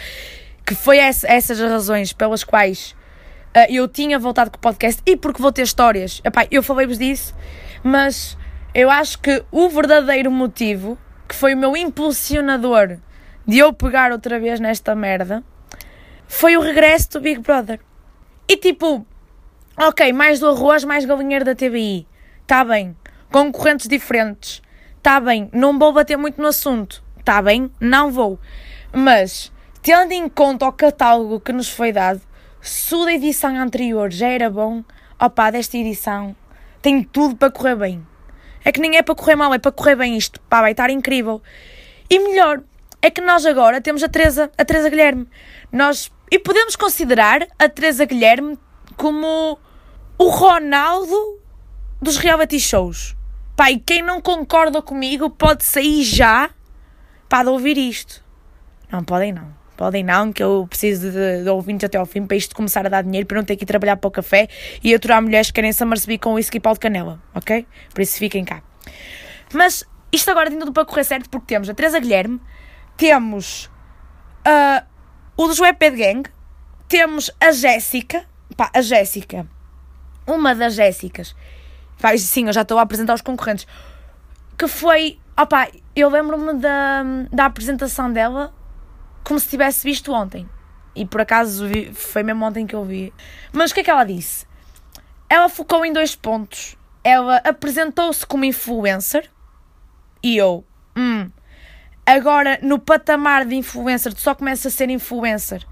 que 0.66 0.74
foi 0.74 0.98
essa, 0.98 1.26
essas 1.26 1.60
as 1.60 1.70
razões 1.70 2.12
pelas 2.12 2.42
quais 2.44 2.97
eu 3.68 3.88
tinha 3.88 4.18
voltado 4.18 4.50
com 4.50 4.56
o 4.56 4.60
podcast 4.60 5.02
e 5.04 5.16
porque 5.16 5.42
vou 5.42 5.52
ter 5.52 5.62
histórias. 5.62 6.20
Epá, 6.24 6.46
eu 6.50 6.62
falei-vos 6.62 6.98
disso, 6.98 7.34
mas 7.82 8.36
eu 8.74 8.90
acho 8.90 9.18
que 9.18 9.44
o 9.50 9.68
verdadeiro 9.68 10.30
motivo, 10.30 10.98
que 11.28 11.34
foi 11.34 11.54
o 11.54 11.58
meu 11.58 11.76
impulsionador 11.76 12.98
de 13.46 13.58
eu 13.58 13.72
pegar 13.72 14.12
outra 14.12 14.38
vez 14.38 14.60
nesta 14.60 14.94
merda, 14.94 15.42
foi 16.26 16.56
o 16.56 16.60
regresso 16.60 17.12
do 17.12 17.20
Big 17.20 17.40
Brother. 17.40 17.80
E 18.46 18.56
tipo, 18.56 19.06
Ok, 19.80 20.12
mais 20.12 20.40
do 20.40 20.48
arroz, 20.48 20.82
mais 20.82 21.04
galinheiro 21.04 21.44
da 21.44 21.54
TBI. 21.54 22.04
Está 22.42 22.64
bem. 22.64 22.96
Concorrentes 23.30 23.86
diferentes. 23.86 24.60
Está 24.96 25.20
bem. 25.20 25.48
Não 25.52 25.78
vou 25.78 25.92
bater 25.92 26.18
muito 26.18 26.42
no 26.42 26.48
assunto. 26.48 27.00
Está 27.16 27.40
bem? 27.40 27.70
Não 27.80 28.10
vou. 28.10 28.40
Mas, 28.92 29.52
tendo 29.80 30.10
em 30.10 30.28
conta 30.28 30.66
o 30.66 30.72
catálogo 30.72 31.38
que 31.38 31.52
nos 31.52 31.68
foi 31.68 31.92
dado, 31.92 32.20
se 32.60 32.94
o 32.94 33.04
da 33.04 33.12
edição 33.12 33.56
anterior 33.56 34.10
já 34.10 34.28
era 34.28 34.50
bom, 34.50 34.84
opá, 35.20 35.50
desta 35.50 35.76
edição 35.76 36.34
tem 36.80 37.02
tudo 37.02 37.36
para 37.36 37.50
correr 37.50 37.76
bem. 37.76 38.06
É 38.64 38.72
que 38.72 38.80
nem 38.80 38.96
é 38.96 39.02
para 39.02 39.14
correr 39.14 39.36
mal, 39.36 39.52
é 39.54 39.58
para 39.58 39.72
correr 39.72 39.96
bem 39.96 40.16
isto. 40.16 40.40
Pá, 40.42 40.60
vai 40.60 40.72
estar 40.72 40.90
incrível. 40.90 41.42
E 42.10 42.18
melhor, 42.18 42.62
é 43.00 43.10
que 43.10 43.20
nós 43.20 43.46
agora 43.46 43.80
temos 43.80 44.02
a 44.02 44.08
Teresa, 44.08 44.50
a 44.56 44.64
Teresa 44.64 44.90
Guilherme. 44.90 45.26
Nós, 45.72 46.10
e 46.30 46.38
podemos 46.38 46.76
considerar 46.76 47.46
a 47.58 47.68
Teresa 47.68 48.04
Guilherme 48.04 48.58
como 48.96 49.58
o 50.18 50.28
Ronaldo 50.28 51.40
dos 52.00 52.16
reality 52.16 52.58
shows. 52.58 53.16
Pá, 53.56 53.70
e 53.70 53.78
quem 53.78 54.02
não 54.02 54.20
concorda 54.20 54.80
comigo 54.82 55.30
pode 55.30 55.64
sair 55.64 56.02
já 56.02 56.50
para 57.28 57.50
ouvir 57.50 57.76
isto. 57.76 58.24
Não, 58.90 59.04
podem 59.04 59.32
não. 59.32 59.57
Podem 59.78 60.02
não, 60.02 60.32
que 60.32 60.42
eu 60.42 60.66
preciso 60.68 61.08
de, 61.08 61.44
de 61.44 61.48
ouvintes 61.48 61.84
até 61.84 61.96
ao 61.96 62.04
fim 62.04 62.26
para 62.26 62.36
isto 62.36 62.52
começar 62.52 62.84
a 62.84 62.88
dar 62.88 63.02
dinheiro, 63.02 63.28
para 63.28 63.36
não 63.36 63.44
ter 63.44 63.54
que 63.54 63.62
ir 63.62 63.66
trabalhar 63.66 63.96
para 63.96 64.08
o 64.08 64.10
café 64.10 64.48
e 64.82 64.92
aturar 64.92 65.22
mulheres 65.22 65.46
que 65.46 65.52
querem 65.52 65.70
se 65.70 65.80
amarceber 65.80 66.18
com 66.18 66.34
whisky 66.34 66.56
e 66.56 66.60
pau 66.60 66.74
de 66.74 66.80
canela, 66.80 67.22
ok? 67.32 67.64
Por 67.94 68.00
isso 68.00 68.18
fiquem 68.18 68.44
cá. 68.44 68.60
Mas 69.54 69.84
isto 70.10 70.28
agora 70.32 70.50
tem 70.50 70.58
tudo 70.58 70.72
para 70.72 70.84
correr 70.84 71.04
certo 71.04 71.30
porque 71.30 71.46
temos 71.46 71.70
a 71.70 71.74
Teresa 71.74 72.00
Guilherme, 72.00 72.40
temos 72.96 73.70
uh, 74.44 74.84
o 75.36 75.52
Joé 75.52 75.72
de 75.72 75.90
Gang, 75.90 76.28
temos 76.88 77.30
a 77.40 77.52
Jéssica, 77.52 78.24
pá, 78.56 78.72
a 78.74 78.80
Jéssica, 78.80 79.46
uma 80.26 80.56
das 80.56 80.74
Jéssicas, 80.74 81.36
pá, 82.02 82.18
sim, 82.18 82.48
eu 82.48 82.52
já 82.52 82.62
estou 82.62 82.80
a 82.80 82.82
apresentar 82.82 83.14
os 83.14 83.22
concorrentes, 83.22 83.64
que 84.58 84.66
foi, 84.66 85.20
opá, 85.40 85.68
eu 85.94 86.10
lembro-me 86.10 86.54
da, 86.54 87.04
da 87.30 87.44
apresentação 87.44 88.12
dela 88.12 88.57
como 89.28 89.38
se 89.38 89.46
tivesse 89.46 89.84
visto 89.84 90.10
ontem. 90.10 90.48
E 90.96 91.04
por 91.04 91.20
acaso 91.20 91.66
foi 91.92 92.22
mesmo 92.22 92.46
ontem 92.46 92.66
que 92.66 92.74
eu 92.74 92.82
vi. 92.82 93.12
Mas 93.52 93.70
o 93.70 93.74
que 93.74 93.80
é 93.80 93.84
que 93.84 93.90
ela 93.90 94.02
disse? 94.02 94.46
Ela 95.28 95.50
focou 95.50 95.84
em 95.84 95.92
dois 95.92 96.16
pontos. 96.16 96.78
Ela 97.04 97.36
apresentou-se 97.44 98.24
como 98.26 98.46
influencer 98.46 99.30
e 100.22 100.36
eu, 100.36 100.64
hum, 100.96 101.30
agora 102.04 102.58
no 102.62 102.78
patamar 102.78 103.44
de 103.44 103.54
influencer, 103.54 104.14
tu 104.14 104.20
só 104.20 104.34
começas 104.34 104.72
a 104.72 104.76
ser 104.76 104.88
influencer. 104.88 105.62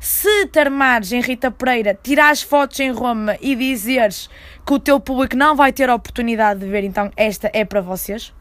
Se 0.00 0.46
te 0.48 0.58
armares 0.58 1.12
em 1.12 1.20
Rita 1.20 1.50
Pereira, 1.50 1.98
tirares 2.00 2.42
fotos 2.42 2.80
em 2.80 2.90
Roma 2.90 3.38
e 3.40 3.54
dizeres 3.54 4.28
que 4.66 4.74
o 4.74 4.78
teu 4.78 4.98
público 5.00 5.36
não 5.36 5.54
vai 5.54 5.72
ter 5.72 5.88
a 5.88 5.94
oportunidade 5.94 6.60
de 6.60 6.66
ver, 6.66 6.82
então 6.82 7.10
esta 7.16 7.48
é 7.54 7.64
para 7.64 7.80
vocês. 7.80 8.34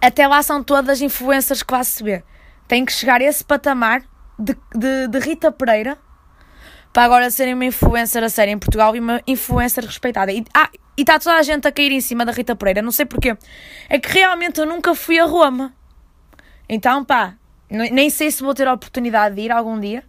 Até 0.00 0.26
lá 0.26 0.42
são 0.42 0.64
todas 0.64 1.02
influencers 1.02 1.62
que 1.62 1.68
classe 1.68 2.02
B. 2.02 2.22
Tem 2.68 2.84
que 2.84 2.92
chegar 2.92 3.20
a 3.20 3.24
esse 3.24 3.42
patamar 3.42 4.02
de, 4.38 4.54
de, 4.74 5.08
de 5.08 5.18
Rita 5.18 5.50
Pereira 5.50 5.98
para 6.92 7.04
agora 7.04 7.30
serem 7.30 7.54
uma 7.54 7.64
influencer 7.64 8.22
a 8.22 8.28
sério 8.28 8.52
em 8.52 8.58
Portugal 8.58 8.94
e 8.94 9.00
uma 9.00 9.20
influencer 9.26 9.84
respeitada. 9.84 10.32
E, 10.32 10.44
ah, 10.54 10.70
e 10.96 11.02
está 11.02 11.18
toda 11.18 11.36
a 11.36 11.42
gente 11.42 11.66
a 11.66 11.72
cair 11.72 11.92
em 11.92 12.00
cima 12.00 12.24
da 12.24 12.32
Rita 12.32 12.56
Pereira, 12.56 12.82
não 12.82 12.90
sei 12.90 13.06
porquê. 13.06 13.36
É 13.88 13.98
que 13.98 14.12
realmente 14.12 14.60
eu 14.60 14.66
nunca 14.66 14.94
fui 14.94 15.18
a 15.18 15.24
Roma. 15.24 15.72
Então, 16.68 17.04
pá, 17.04 17.34
nem 17.70 18.10
sei 18.10 18.30
se 18.30 18.42
vou 18.42 18.54
ter 18.54 18.66
a 18.66 18.72
oportunidade 18.72 19.34
de 19.34 19.42
ir 19.42 19.52
algum 19.52 19.78
dia. 19.78 20.02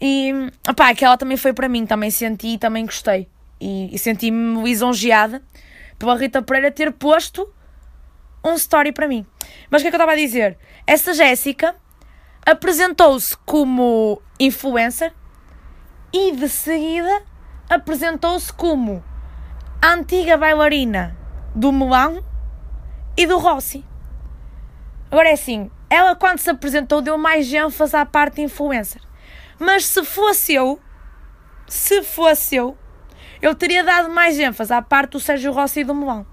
E, 0.00 0.32
pá, 0.76 0.90
aquela 0.90 1.16
também 1.16 1.36
foi 1.36 1.52
para 1.52 1.68
mim, 1.68 1.86
também 1.86 2.10
senti 2.10 2.54
e 2.54 2.58
também 2.58 2.84
gostei. 2.84 3.28
E, 3.60 3.94
e 3.94 3.98
senti-me 3.98 4.62
lisonjeada 4.62 5.42
pela 5.98 6.16
Rita 6.16 6.42
Pereira 6.42 6.70
ter 6.70 6.90
posto 6.92 7.48
um 8.44 8.54
story 8.54 8.92
para 8.92 9.08
mim. 9.08 9.26
Mas 9.70 9.80
o 9.80 9.84
que 9.84 9.88
é 9.88 9.90
que 9.90 9.96
eu 9.96 9.98
estava 9.98 10.12
a 10.12 10.16
dizer? 10.16 10.58
Essa 10.86 11.14
Jéssica 11.14 11.74
apresentou-se 12.44 13.36
como 13.38 14.20
influencer 14.38 15.12
e 16.12 16.32
de 16.32 16.48
seguida 16.48 17.22
apresentou-se 17.68 18.52
como 18.52 19.02
a 19.80 19.92
antiga 19.94 20.36
bailarina 20.36 21.16
do 21.54 21.72
Melão 21.72 22.22
e 23.16 23.26
do 23.26 23.38
Rossi. 23.38 23.84
Agora 25.10 25.28
é 25.28 25.32
assim, 25.32 25.70
ela 25.88 26.16
quando 26.16 26.38
se 26.38 26.50
apresentou 26.50 27.00
deu 27.00 27.16
mais 27.18 27.52
ênfase 27.52 27.96
à 27.96 28.04
parte 28.04 28.40
influencer. 28.40 29.00
Mas 29.58 29.84
se 29.84 30.04
fosse 30.04 30.54
eu, 30.54 30.80
se 31.68 32.02
fosse 32.02 32.56
eu, 32.56 32.76
eu 33.40 33.54
teria 33.54 33.84
dado 33.84 34.10
mais 34.10 34.38
ênfase 34.38 34.72
à 34.72 34.82
parte 34.82 35.12
do 35.12 35.20
Sérgio 35.20 35.52
Rossi 35.52 35.80
e 35.80 35.84
do 35.84 35.94
Melão. 35.94 36.26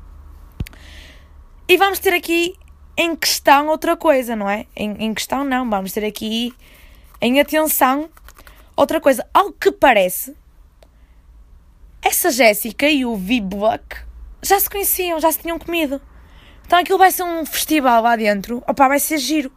E 1.69 1.77
vamos 1.77 1.99
ter 1.99 2.15
aqui 2.15 2.55
em 2.97 3.15
questão 3.15 3.67
outra 3.67 3.95
coisa, 3.95 4.35
não 4.35 4.49
é? 4.49 4.65
Em, 4.75 5.05
em 5.05 5.13
questão 5.13 5.43
não, 5.43 5.69
vamos 5.69 5.91
ter 5.91 6.03
aqui 6.03 6.51
em 7.21 7.39
atenção 7.39 8.09
outra 8.75 8.99
coisa. 8.99 9.23
Ao 9.31 9.53
que 9.53 9.71
parece, 9.71 10.35
essa 12.01 12.31
Jéssica 12.31 12.89
e 12.89 13.05
o 13.05 13.15
V-Buck 13.15 13.97
já 14.41 14.59
se 14.59 14.67
conheciam, 14.67 15.19
já 15.19 15.31
se 15.31 15.37
tinham 15.37 15.59
comido. 15.59 16.01
Então 16.65 16.79
aquilo 16.79 16.97
vai 16.97 17.11
ser 17.11 17.21
um 17.21 17.45
festival 17.45 18.01
lá 18.01 18.15
dentro. 18.15 18.63
Opa, 18.67 18.87
vai 18.87 18.99
ser 18.99 19.19
giro. 19.19 19.51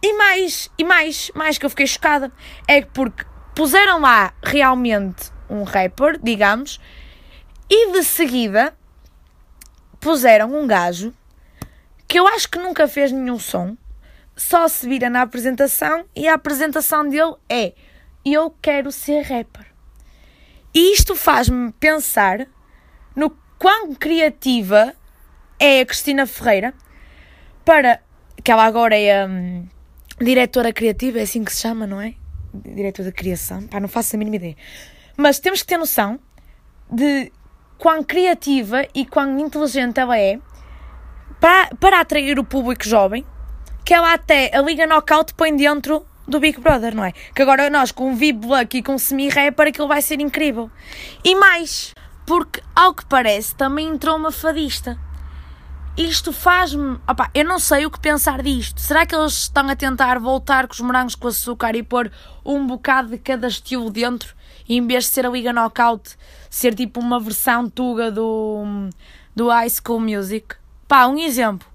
E 0.00 0.12
mais, 0.12 0.70
e 0.78 0.84
mais, 0.84 1.28
mais 1.34 1.58
que 1.58 1.66
eu 1.66 1.70
fiquei 1.70 1.88
chocada, 1.88 2.30
é 2.68 2.82
porque 2.82 3.24
puseram 3.52 4.00
lá 4.00 4.32
realmente 4.44 5.32
um 5.50 5.64
rapper, 5.64 6.20
digamos, 6.22 6.78
e 7.68 7.90
de 7.90 8.04
seguida 8.04 8.72
puseram 10.04 10.54
um 10.54 10.66
gajo 10.66 11.14
que 12.06 12.18
eu 12.18 12.28
acho 12.28 12.50
que 12.50 12.58
nunca 12.58 12.86
fez 12.86 13.10
nenhum 13.10 13.38
som, 13.38 13.74
só 14.36 14.68
se 14.68 14.86
vira 14.86 15.08
na 15.08 15.22
apresentação 15.22 16.04
e 16.14 16.28
a 16.28 16.34
apresentação 16.34 17.08
dele 17.08 17.34
é 17.48 17.72
Eu 18.22 18.54
quero 18.60 18.92
ser 18.92 19.22
rapper. 19.22 19.64
E 20.74 20.92
isto 20.92 21.16
faz-me 21.16 21.72
pensar 21.72 22.46
no 23.16 23.30
quão 23.58 23.94
criativa 23.94 24.94
é 25.58 25.80
a 25.80 25.86
Cristina 25.86 26.26
Ferreira 26.26 26.74
para 27.64 27.98
que 28.42 28.52
ela 28.52 28.64
agora 28.64 28.98
é 28.98 29.22
a 29.22 29.26
hum, 29.26 29.66
diretora 30.20 30.70
criativa, 30.70 31.18
é 31.18 31.22
assim 31.22 31.42
que 31.42 31.54
se 31.54 31.62
chama, 31.62 31.86
não 31.86 31.98
é? 31.98 32.14
Diretora 32.52 33.08
de 33.08 33.14
criação, 33.14 33.66
pá, 33.68 33.80
não 33.80 33.88
faço 33.88 34.16
a 34.16 34.18
mínima 34.18 34.36
ideia. 34.36 34.56
Mas 35.16 35.38
temos 35.38 35.62
que 35.62 35.68
ter 35.68 35.78
noção 35.78 36.20
de 36.90 37.32
quão 37.78 38.02
criativa 38.02 38.86
e 38.94 39.04
quão 39.04 39.38
inteligente 39.38 39.98
ela 40.00 40.18
é 40.18 40.38
para, 41.40 41.70
para 41.78 42.00
atrair 42.00 42.38
o 42.38 42.44
público 42.44 42.84
jovem, 42.84 43.24
que 43.84 43.92
ela 43.92 44.14
até 44.14 44.56
a 44.56 44.62
Liga 44.62 44.86
Knockout 44.86 45.34
põe 45.34 45.54
dentro 45.54 46.04
do 46.26 46.40
Big 46.40 46.58
Brother, 46.60 46.94
não 46.94 47.04
é? 47.04 47.12
Que 47.34 47.42
agora 47.42 47.68
nós 47.68 47.92
com 47.92 48.12
o 48.12 48.16
VIP 48.16 48.46
Luck 48.46 48.78
e 48.78 48.82
com 48.82 48.94
o 48.94 48.98
semi-rapper 48.98 49.68
aquilo 49.68 49.88
vai 49.88 50.00
ser 50.00 50.20
incrível. 50.20 50.70
E 51.22 51.34
mais, 51.34 51.92
porque 52.26 52.62
ao 52.74 52.94
que 52.94 53.04
parece 53.04 53.54
também 53.54 53.88
entrou 53.88 54.16
uma 54.16 54.32
fadista. 54.32 54.98
Isto 55.96 56.32
faz-me. 56.32 56.98
Eu 57.32 57.44
não 57.44 57.60
sei 57.60 57.86
o 57.86 57.90
que 57.90 58.00
pensar 58.00 58.42
disto. 58.42 58.80
Será 58.80 59.06
que 59.06 59.14
eles 59.14 59.44
estão 59.44 59.68
a 59.68 59.76
tentar 59.76 60.18
voltar 60.18 60.66
com 60.66 60.72
os 60.72 60.80
morangos 60.80 61.14
com 61.14 61.28
açúcar 61.28 61.76
e 61.76 61.84
pôr 61.84 62.10
um 62.44 62.66
bocado 62.66 63.10
de 63.10 63.18
cada 63.18 63.46
estilo 63.46 63.88
dentro? 63.90 64.34
E 64.68 64.76
em 64.76 64.84
vez 64.84 65.04
de 65.04 65.10
ser 65.10 65.24
a 65.24 65.30
Liga 65.30 65.52
Knockout, 65.52 66.16
ser 66.50 66.74
tipo 66.74 66.98
uma 66.98 67.20
versão 67.20 67.70
tuga 67.70 68.10
do, 68.10 68.64
do 69.36 69.48
High 69.48 69.70
School 69.70 70.00
Music? 70.00 70.56
Pá, 70.88 71.06
um 71.06 71.16
exemplo. 71.16 71.68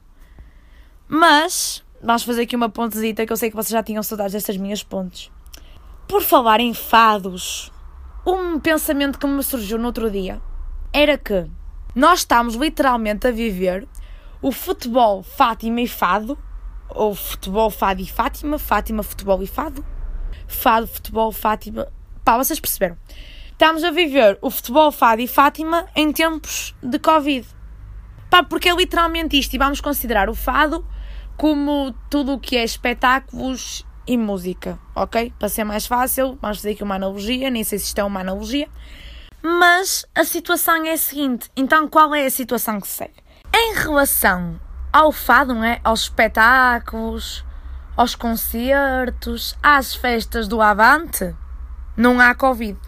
Mas, 1.08 1.82
vamos 2.04 2.24
fazer 2.24 2.42
aqui 2.42 2.58
uma 2.58 2.70
pontezita 2.70 3.26
que 3.26 3.32
eu 3.32 3.38
sei 3.38 3.50
que 3.50 3.56
vocês 3.56 3.72
já 3.72 3.82
tinham 3.82 4.04
saudades 4.04 4.34
destas 4.34 4.58
minhas 4.58 4.84
pontes. 4.84 5.32
Por 6.10 6.22
falar 6.22 6.60
em 6.60 6.74
fados, 6.74 7.72
um 8.28 8.60
pensamento 8.60 9.18
que 9.18 9.26
me 9.26 9.42
surgiu 9.42 9.78
no 9.78 9.86
outro 9.86 10.12
dia 10.12 10.42
era 10.92 11.18
que 11.18 11.48
nós 11.96 12.20
estamos 12.20 12.56
literalmente 12.56 13.26
a 13.26 13.32
viver 13.32 13.88
o 14.42 14.52
futebol 14.52 15.24
Fátima 15.24 15.82
e 15.82 15.88
Fado, 15.88 16.38
ou 16.90 17.14
futebol 17.14 17.70
Fado 17.70 18.02
e 18.02 18.06
Fátima, 18.06 18.58
Fátima, 18.58 19.04
futebol 19.04 19.42
e 19.44 19.48
Fado, 19.48 19.86
Fado, 20.48 20.88
futebol, 20.88 21.32
Fátima. 21.32 21.88
Pá, 22.24 22.38
vocês 22.38 22.60
perceberam? 22.60 22.98
Estamos 23.52 23.84
a 23.84 23.92
viver 23.92 24.38
o 24.42 24.50
futebol 24.50 24.92
Fado 24.92 25.22
e 25.22 25.28
Fátima 25.28 25.86
em 25.96 26.12
tempos 26.12 26.74
de 26.82 26.98
Covid. 26.98 27.48
Pá, 28.30 28.44
porque 28.44 28.70
é 28.70 28.76
literalmente 28.76 29.38
isto. 29.38 29.54
E 29.54 29.58
vamos 29.58 29.82
considerar 29.82 30.30
o 30.30 30.36
fado 30.36 30.86
como 31.36 31.94
tudo 32.10 32.34
o 32.34 32.40
que 32.40 32.56
é 32.56 32.64
espetáculos 32.64 33.86
e 34.08 34.18
música, 34.18 34.80
ok? 34.96 35.34
Para 35.38 35.50
ser 35.50 35.64
mais 35.64 35.86
fácil, 35.86 36.38
vamos 36.42 36.58
fazer 36.58 36.72
aqui 36.72 36.84
uma 36.84 36.96
analogia. 36.96 37.50
Nem 37.50 37.64
sei 37.64 37.80
se 37.80 37.86
isto 37.86 38.00
é 38.00 38.04
uma 38.04 38.22
analogia. 38.22 38.68
Mas 39.42 40.06
a 40.16 40.24
situação 40.24 40.86
é 40.86 40.94
a 40.94 40.98
seguinte. 40.98 41.50
Então, 41.56 41.88
qual 41.88 42.14
é 42.14 42.26
a 42.26 42.30
situação 42.30 42.80
que 42.80 42.88
segue? 42.88 43.14
Em 43.54 43.74
relação 43.76 44.60
ao 44.92 45.12
fado, 45.12 45.54
não 45.54 45.64
é? 45.64 45.80
Aos 45.84 46.02
espetáculos, 46.02 47.46
aos 47.96 48.16
concertos, 48.16 49.58
às 49.62 49.96
festas 49.96 50.48
do 50.48 50.62
Avante, 50.62 51.36
não 51.98 52.20
há 52.20 52.34
Covid. 52.34 52.80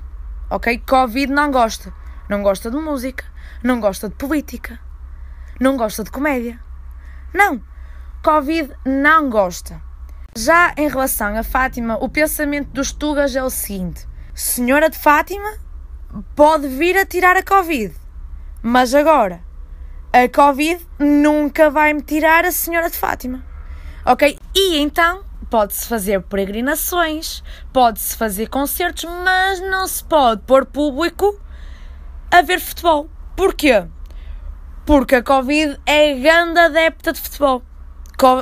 Ok? 0.49 0.81
Covid 0.87 1.31
não 1.31 1.51
gosta. 1.51 1.93
Não 2.29 2.41
gosta 2.41 2.71
de 2.71 2.77
música, 2.77 3.25
não 3.61 3.81
gosta 3.81 4.07
de 4.07 4.15
política, 4.15 4.79
não 5.59 5.75
gosta 5.75 6.01
de 6.03 6.11
comédia. 6.11 6.59
Não. 7.33 7.61
Covid 8.23 8.73
não 8.85 9.29
gosta. 9.29 9.81
Já 10.33 10.73
em 10.77 10.87
relação 10.87 11.37
a 11.37 11.43
Fátima, 11.43 11.97
o 11.99 12.07
pensamento 12.07 12.69
dos 12.69 12.93
Tugas 12.93 13.35
é 13.35 13.43
o 13.43 13.49
seguinte: 13.49 14.07
Senhora 14.33 14.89
de 14.89 14.97
Fátima 14.97 15.57
pode 16.35 16.69
vir 16.69 16.95
a 16.97 17.05
tirar 17.05 17.35
a 17.35 17.43
Covid, 17.43 17.93
mas 18.63 18.95
agora 18.95 19.41
a 20.13 20.27
Covid 20.27 20.85
nunca 20.99 21.69
vai 21.69 21.93
me 21.93 22.01
tirar 22.01 22.43
a 22.43 22.51
Senhora 22.51 22.89
de 22.89 22.97
Fátima. 22.97 23.43
Ok? 24.05 24.37
E 24.53 24.77
então 24.77 25.23
pode-se 25.49 25.87
fazer 25.87 26.21
peregrinações, 26.23 27.41
pode-se 27.71 28.17
fazer 28.17 28.49
concertos, 28.49 29.05
mas 29.05 29.61
não 29.61 29.87
se 29.87 30.03
pode 30.03 30.41
pôr 30.41 30.65
público 30.65 31.39
a 32.29 32.41
ver 32.41 32.59
futebol. 32.59 33.09
Porquê? 33.37 33.85
Porque 34.85 35.15
a 35.15 35.23
Covid 35.23 35.79
é 35.85 36.13
grande 36.15 36.59
adepta 36.59 37.13
de 37.13 37.19
futebol. 37.21 37.63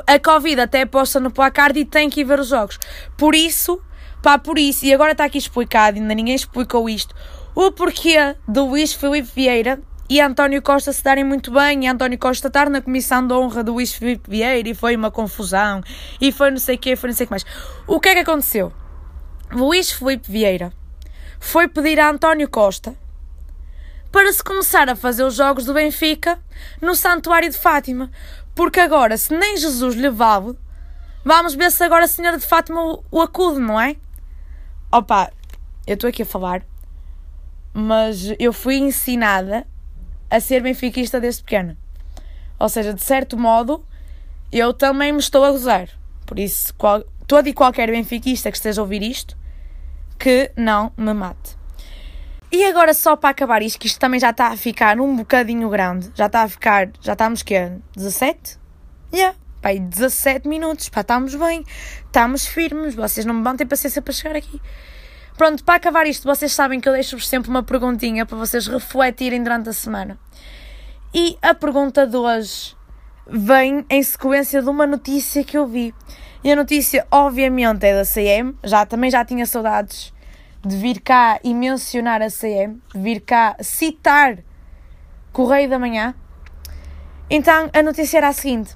A 0.07 0.19
Covid 0.19 0.61
até 0.61 0.85
posta 0.85 1.19
no 1.19 1.31
placar 1.31 1.75
e 1.77 1.85
tem 1.85 2.09
que 2.09 2.21
ir 2.21 2.23
ver 2.23 2.39
os 2.39 2.47
jogos. 2.47 2.79
Por 3.15 3.35
isso, 3.35 3.79
pá, 4.23 4.39
por 4.39 4.57
isso, 4.57 4.85
e 4.85 4.93
agora 4.93 5.11
está 5.11 5.25
aqui 5.25 5.38
explicado, 5.38 5.97
ainda 5.97 6.15
ninguém 6.15 6.35
explicou 6.35 6.89
isto, 6.89 7.15
o 7.53 7.71
porquê 7.71 8.35
do 8.47 8.65
Luís 8.65 8.91
Filipe 8.93 9.29
Vieira 9.35 9.79
e 10.09 10.19
António 10.19 10.61
Costa 10.61 10.91
se 10.91 11.03
darem 11.03 11.23
muito 11.23 11.51
bem, 11.51 11.85
e 11.85 11.87
António 11.87 12.17
Costa 12.17 12.47
estar 12.47 12.69
na 12.69 12.81
comissão 12.81 13.25
de 13.25 13.33
honra 13.33 13.63
do 13.63 13.73
Luís 13.73 13.93
Filipe 13.93 14.29
Vieira, 14.29 14.67
e 14.67 14.73
foi 14.73 14.95
uma 14.95 15.11
confusão, 15.11 15.83
e 16.19 16.31
foi 16.31 16.49
não 16.49 16.57
sei 16.57 16.75
o 16.75 16.79
quê, 16.79 16.95
foi 16.95 17.09
não 17.09 17.15
sei 17.15 17.25
o 17.25 17.27
que 17.27 17.31
mais. 17.31 17.45
O 17.85 17.99
que 17.99 18.09
é 18.09 18.13
que 18.15 18.19
aconteceu? 18.21 18.73
Luís 19.51 19.91
Filipe 19.91 20.31
Vieira 20.31 20.73
foi 21.39 21.67
pedir 21.67 21.99
a 21.99 22.09
António 22.09 22.49
Costa 22.49 22.95
para 24.11 24.33
se 24.33 24.43
começar 24.43 24.89
a 24.89 24.95
fazer 24.95 25.23
os 25.23 25.35
jogos 25.35 25.65
do 25.65 25.73
Benfica 25.73 26.39
no 26.81 26.95
Santuário 26.95 27.49
de 27.49 27.57
Fátima. 27.57 28.09
Porque 28.55 28.79
agora, 28.79 29.17
se 29.17 29.33
nem 29.33 29.55
Jesus 29.55 29.95
lhe 29.95 30.09
vale, 30.09 30.57
vamos 31.23 31.53
ver 31.53 31.71
se 31.71 31.83
agora 31.83 32.05
a 32.05 32.07
Senhora 32.07 32.37
de 32.37 32.45
Fátima 32.45 32.99
o 33.11 33.21
acude, 33.21 33.59
não 33.59 33.79
é? 33.79 33.95
Opa, 34.91 35.31
eu 35.85 35.93
estou 35.93 36.09
aqui 36.09 36.23
a 36.23 36.25
falar, 36.25 36.63
mas 37.73 38.33
eu 38.39 38.51
fui 38.51 38.75
ensinada 38.75 39.65
a 40.29 40.39
ser 40.39 40.62
benfiquista 40.62 41.19
desde 41.19 41.43
pequena. 41.43 41.77
Ou 42.59 42.69
seja, 42.69 42.93
de 42.93 43.03
certo 43.03 43.38
modo, 43.38 43.86
eu 44.51 44.74
também 44.74 45.12
me 45.12 45.19
estou 45.19 45.43
a 45.43 45.51
gozar. 45.51 45.89
Por 46.25 46.38
isso, 46.38 46.74
qual, 46.75 47.03
todo 47.25 47.48
e 47.48 47.53
qualquer 47.53 47.89
benfiquista 47.89 48.51
que 48.51 48.57
esteja 48.57 48.81
a 48.81 48.83
ouvir 48.83 49.01
isto, 49.01 49.38
que 50.17 50.51
não 50.55 50.91
me 50.98 51.13
mate. 51.13 51.57
E 52.51 52.65
agora 52.65 52.93
só 52.93 53.15
para 53.15 53.29
acabar 53.29 53.62
isto, 53.62 53.79
que 53.79 53.86
isto 53.86 54.00
também 54.00 54.19
já 54.19 54.31
está 54.31 54.48
a 54.48 54.57
ficar 54.57 55.00
um 55.00 55.15
bocadinho 55.15 55.69
grande. 55.69 56.12
Já 56.15 56.25
está 56.25 56.43
a 56.43 56.50
ficar, 56.50 56.89
já 57.00 57.13
estamos 57.13 57.43
que 57.43 57.71
17? 57.95 58.57
Yeah, 59.13 59.38
pá, 59.62 59.69
17 59.74 60.48
minutos, 60.48 60.89
pá, 60.89 61.01
estamos 61.01 61.36
bem, 61.36 61.63
estamos 62.05 62.48
firmes, 62.48 62.95
vocês 62.95 63.25
não 63.25 63.36
me 63.36 63.43
vão 63.43 63.55
ter 63.55 63.65
paciência 63.65 64.01
para 64.01 64.13
chegar 64.13 64.36
aqui. 64.36 64.59
Pronto, 65.39 65.63
para 65.63 65.75
acabar 65.75 66.05
isto, 66.05 66.27
vocês 66.27 66.51
sabem 66.51 66.81
que 66.81 66.89
eu 66.89 66.91
deixo-vos 66.91 67.25
sempre 67.25 67.50
uma 67.50 67.63
perguntinha 67.63 68.25
para 68.25 68.38
vocês 68.38 68.67
refletirem 68.67 69.41
durante 69.41 69.69
a 69.69 69.74
semana. 69.74 70.19
E 71.13 71.38
a 71.41 71.53
pergunta 71.53 72.05
de 72.05 72.17
hoje 72.17 72.75
vem 73.25 73.86
em 73.89 74.03
sequência 74.03 74.62
de 74.62 74.67
uma 74.67 74.86
notícia 74.86 75.41
que 75.41 75.58
eu 75.58 75.65
vi. 75.65 75.96
E 76.43 76.51
a 76.51 76.58
notícia, 76.58 77.08
obviamente, 77.10 77.86
é 77.86 77.93
da 77.93 78.03
CM. 78.03 78.53
Já, 78.65 78.86
também 78.86 79.10
já 79.10 79.24
tinha 79.24 79.46
saudades 79.46 80.13
de 80.62 80.75
vir 80.75 81.00
cá 81.00 81.39
e 81.41 81.53
mencionar 81.53 82.22
a 82.22 82.29
CM, 82.29 82.81
vir 82.93 83.22
cá 83.22 83.55
citar 83.62 84.39
Correio 85.31 85.69
da 85.69 85.79
Manhã. 85.79 86.13
Então 87.29 87.69
a 87.74 87.81
notícia 87.81 88.17
era 88.17 88.27
a 88.27 88.34
seguinte: 88.34 88.75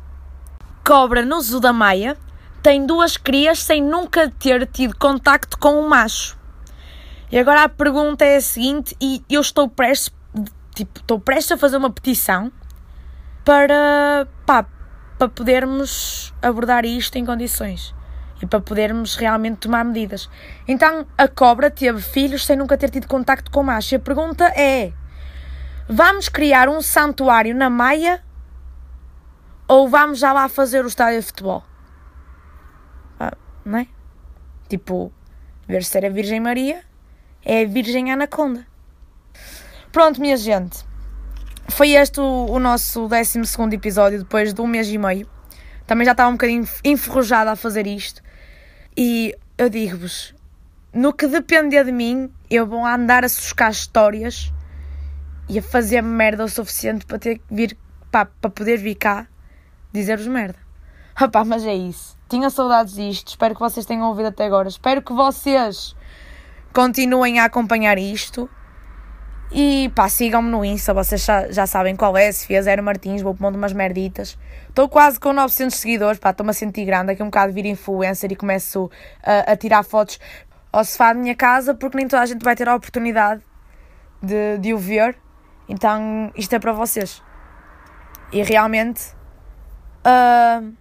Cobra 0.87 1.25
no 1.25 1.41
Zoo 1.41 1.59
da 1.59 1.73
Maia 1.73 2.17
tem 2.61 2.85
duas 2.85 3.17
crias 3.17 3.61
sem 3.61 3.83
nunca 3.83 4.29
ter 4.39 4.65
tido 4.67 4.97
contacto 4.97 5.59
com 5.59 5.77
um 5.77 5.89
macho. 5.89 6.41
E 7.33 7.39
agora 7.39 7.63
a 7.63 7.69
pergunta 7.69 8.23
é 8.23 8.35
a 8.35 8.41
seguinte, 8.41 8.95
e 9.01 9.25
eu 9.27 9.41
estou 9.41 9.67
prestes, 9.67 10.13
tipo, 10.75 10.99
estou 10.99 11.19
prestes 11.19 11.53
a 11.53 11.57
fazer 11.57 11.77
uma 11.77 11.89
petição 11.89 12.51
para, 13.43 14.27
pá, 14.45 14.67
para 15.17 15.29
podermos 15.29 16.31
abordar 16.43 16.85
isto 16.85 17.17
em 17.17 17.25
condições 17.25 17.95
e 18.39 18.45
para 18.45 18.61
podermos 18.61 19.15
realmente 19.15 19.61
tomar 19.61 19.83
medidas. 19.83 20.29
Então 20.67 21.07
a 21.17 21.27
cobra 21.27 21.71
teve 21.71 21.99
filhos 22.03 22.45
sem 22.45 22.55
nunca 22.55 22.77
ter 22.77 22.91
tido 22.91 23.07
contacto 23.07 23.49
com 23.49 23.63
macho. 23.63 23.95
E 23.95 23.97
a 23.97 23.99
pergunta 23.99 24.45
é: 24.49 24.93
vamos 25.89 26.29
criar 26.29 26.69
um 26.69 26.83
santuário 26.83 27.55
na 27.55 27.67
Maia 27.67 28.23
ou 29.67 29.89
vamos 29.89 30.19
já 30.19 30.31
lá 30.31 30.47
fazer 30.47 30.85
o 30.85 30.87
estádio 30.87 31.19
de 31.19 31.25
futebol? 31.25 31.63
Ah, 33.19 33.35
não 33.65 33.79
é? 33.79 33.87
Tipo, 34.69 35.11
ver 35.67 35.83
se 35.83 35.97
era 35.97 36.11
Virgem 36.11 36.39
Maria 36.39 36.92
é 37.45 37.63
a 37.63 37.65
Virgem 37.65 38.11
Anaconda. 38.11 38.65
Pronto, 39.91 40.19
minha 40.19 40.37
gente. 40.37 40.83
Foi 41.69 41.91
este 41.91 42.19
o, 42.19 42.45
o 42.49 42.59
nosso 42.59 43.07
12 43.07 43.39
episódio 43.73 44.19
depois 44.19 44.53
de 44.53 44.61
um 44.61 44.67
mês 44.67 44.87
e 44.89 44.97
meio. 44.97 45.27
Também 45.85 46.05
já 46.05 46.11
estava 46.11 46.29
um 46.29 46.33
bocadinho 46.33 46.67
enferrujada 46.83 47.51
a 47.51 47.55
fazer 47.55 47.87
isto. 47.87 48.21
E 48.95 49.35
eu 49.57 49.69
digo-vos, 49.69 50.33
no 50.93 51.13
que 51.13 51.27
depender 51.27 51.83
de 51.83 51.91
mim, 51.91 52.31
eu 52.49 52.65
vou 52.65 52.85
andar 52.85 53.23
a 53.23 53.29
suscar 53.29 53.71
histórias 53.71 54.51
e 55.49 55.59
a 55.59 55.61
fazer 55.61 56.01
merda 56.01 56.45
o 56.45 56.49
suficiente 56.49 57.05
para 57.05 57.19
ter 57.19 57.37
que 57.37 57.43
vir 57.49 57.77
para 58.11 58.27
poder 58.27 58.77
vir 58.77 58.95
cá 58.95 59.27
dizer-vos 59.91 60.27
merda. 60.27 60.59
Opá, 61.19 61.43
mas 61.43 61.65
é 61.65 61.73
isso. 61.73 62.17
Tinha 62.29 62.49
saudades 62.49 62.93
disto. 62.93 63.29
Espero 63.29 63.55
que 63.55 63.59
vocês 63.59 63.85
tenham 63.85 64.07
ouvido 64.07 64.27
até 64.27 64.45
agora. 64.45 64.67
Espero 64.67 65.01
que 65.01 65.13
vocês 65.13 65.95
continuem 66.73 67.39
a 67.39 67.45
acompanhar 67.45 67.97
isto. 67.97 68.49
E 69.51 69.91
pá, 69.93 70.09
sigam-me 70.09 70.49
no 70.49 70.65
Insta, 70.65 70.95
vocês 70.95 71.23
já, 71.23 71.51
já 71.51 71.67
sabem 71.67 71.95
qual 71.95 72.17
é, 72.17 72.31
Sofia 72.31 72.63
Zero 72.63 72.81
Martins, 72.81 73.21
vou 73.21 73.35
pondo 73.35 73.55
umas 73.55 73.71
merditas. 73.71 74.35
Estou 74.67 74.89
quase 74.89 75.19
com 75.19 75.31
900 75.31 75.77
seguidores, 75.77 76.19
pá, 76.19 76.31
estou-me 76.31 76.49
a 76.49 76.53
sentir 76.53 76.85
grande, 76.85 77.11
aqui 77.11 77.21
um 77.21 77.27
bocado 77.27 77.53
de 77.53 77.61
vir 77.61 77.69
influencer 77.69 78.31
e 78.31 78.35
começo 78.35 78.89
a, 79.21 79.51
a 79.51 79.55
tirar 79.55 79.83
fotos 79.83 80.19
ao 80.71 80.83
sofá 80.83 81.13
da 81.13 81.19
minha 81.19 81.35
casa, 81.35 81.75
porque 81.75 81.95
nem 81.95 82.07
toda 82.07 82.23
a 82.23 82.25
gente 82.25 82.43
vai 82.43 82.55
ter 82.55 82.67
a 82.67 82.73
oportunidade 82.73 83.43
de, 84.23 84.57
de 84.57 84.73
o 84.73 84.77
ver. 84.79 85.15
Então, 85.69 86.31
isto 86.35 86.53
é 86.55 86.57
para 86.57 86.73
vocês. 86.73 87.21
E 88.31 88.41
realmente, 88.41 89.03
uh, 90.03 90.73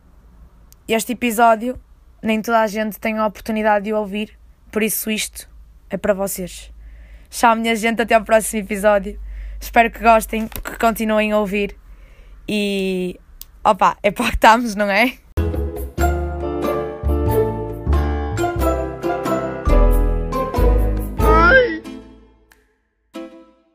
este 0.89 1.13
episódio, 1.13 1.79
nem 2.23 2.41
toda 2.41 2.61
a 2.61 2.67
gente 2.67 2.99
tem 2.99 3.19
a 3.19 3.27
oportunidade 3.27 3.85
de 3.85 3.93
o 3.93 3.99
ouvir, 3.99 4.39
por 4.71 4.83
isso 4.83 5.11
isto 5.11 5.52
é 5.95 5.99
para 5.99 6.15
vocês. 6.15 6.73
Tchau, 7.31 7.55
minha 7.57 7.77
gente, 7.77 8.01
até 8.01 8.15
ao 8.15 8.25
próximo 8.25 8.63
episódio. 8.63 9.19
Espero 9.61 9.91
que 9.91 10.01
gostem, 10.01 10.49
que 10.49 10.79
continuem 10.79 11.33
a 11.33 11.39
ouvir. 11.39 11.77
E. 12.49 13.19
opa, 13.65 13.97
é 14.03 14.11
para 14.11 14.29
que 14.29 14.35
estamos, 14.35 14.75
não 14.75 14.91
é? 14.91 15.15